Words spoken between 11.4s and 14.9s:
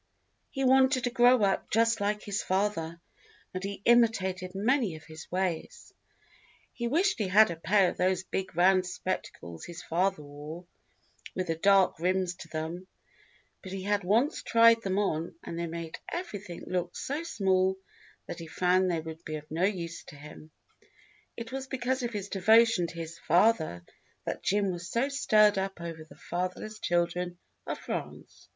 the dark rims to them, but he had once tried